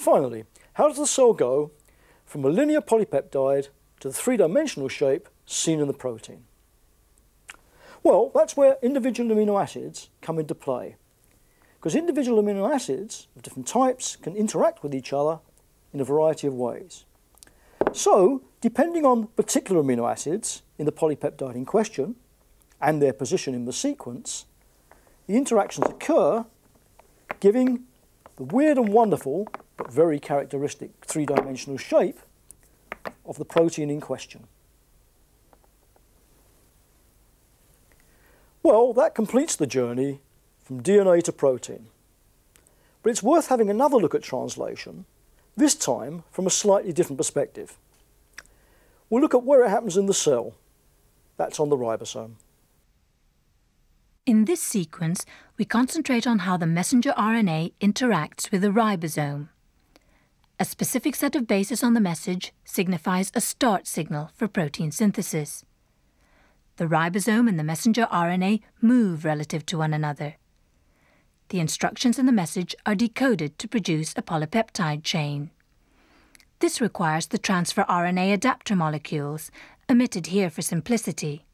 [0.00, 1.72] Finally, how does the cell go
[2.24, 3.68] from a linear polypeptide
[4.00, 6.44] to the three-dimensional shape seen in the protein?
[8.02, 10.96] Well, that's where individual amino acids come into play.
[11.74, 15.40] Because individual amino acids of different types can interact with each other
[15.92, 17.04] in a variety of ways.
[17.92, 22.16] So, depending on particular amino acids in the polypeptide in question
[22.80, 24.46] and their position in the sequence,
[25.26, 26.46] the interactions occur,
[27.38, 27.80] giving
[28.36, 29.46] the weird and wonderful,
[29.88, 32.18] very characteristic three-dimensional shape
[33.24, 34.46] of the protein in question.
[38.62, 40.20] Well, that completes the journey
[40.62, 41.86] from DNA to protein.
[43.02, 45.06] But it's worth having another look at translation,
[45.56, 47.78] this time from a slightly different perspective.
[49.08, 50.54] We'll look at where it happens in the cell.
[51.36, 52.34] That's on the ribosome.
[54.26, 55.24] In this sequence,
[55.56, 59.48] we concentrate on how the messenger RNA interacts with the ribosome.
[60.60, 65.64] A specific set of bases on the message signifies a start signal for protein synthesis.
[66.76, 70.36] The ribosome and the messenger RNA move relative to one another.
[71.48, 75.50] The instructions in the message are decoded to produce a polypeptide chain.
[76.58, 79.50] This requires the transfer RNA adapter molecules,
[79.90, 81.46] omitted here for simplicity.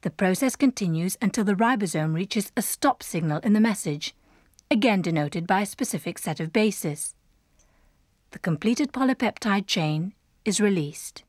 [0.00, 4.14] The process continues until the ribosome reaches a stop signal in the message,
[4.70, 7.14] again denoted by a specific set of bases.
[8.34, 10.12] The completed polypeptide chain
[10.44, 11.22] is released.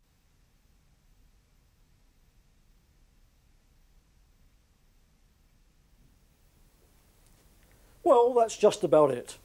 [8.04, 9.38] Well, that's just about it.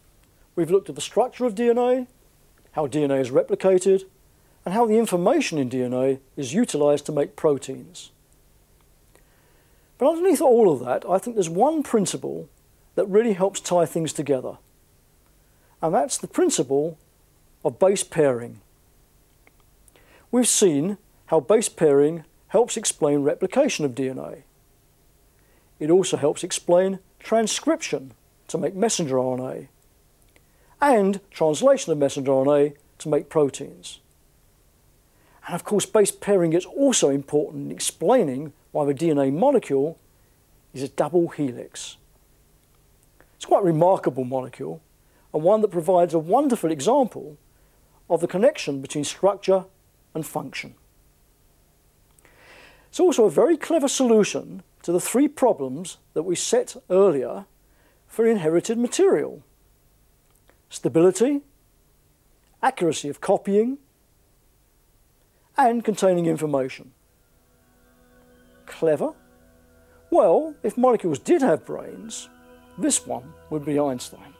[0.56, 2.06] We've looked at the structure of DNA,
[2.72, 4.04] how DNA is replicated,
[4.64, 8.10] and how the information in DNA is utilized to make proteins.
[9.98, 12.48] But underneath all of that, I think there's one principle
[12.94, 14.56] that really helps tie things together.
[15.82, 16.96] And that's the principle
[17.64, 18.60] of base pairing.
[20.30, 24.42] We've seen how base pairing helps explain replication of DNA.
[25.78, 28.12] It also helps explain transcription
[28.48, 29.68] to make messenger RNA,
[30.80, 34.00] and translation of messenger RNA to make proteins.
[35.46, 39.98] And of course, base pairing is also important in explaining why the DNA molecule
[40.74, 41.96] is a double helix.
[43.36, 44.80] It's quite a remarkable molecule,
[45.32, 47.36] and one that provides a wonderful example
[48.10, 49.64] of the connection between structure
[50.14, 50.74] and function.
[52.88, 57.46] It's also a very clever solution to the three problems that we set earlier
[58.08, 59.44] for inherited material.
[60.68, 61.42] Stability,
[62.62, 63.78] accuracy of copying,
[65.56, 66.90] and containing information.
[68.66, 69.12] Clever?
[70.10, 72.28] Well, if molecules did have brains,
[72.76, 74.34] this one would be Einstein.